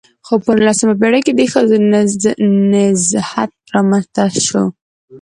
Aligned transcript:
خو 0.25 0.33
په 0.43 0.51
نولسمه 0.57 0.93
پېړۍ 0.99 1.21
کې 1.25 1.33
د 1.35 1.41
ښځو 1.51 1.77
نضهت 2.75 3.51
رامنځته 3.73 4.23
شو. 4.47 4.63